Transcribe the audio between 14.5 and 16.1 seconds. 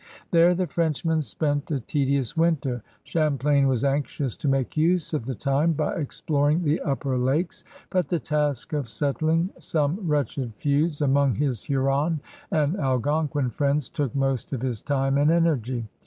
of his time and energy.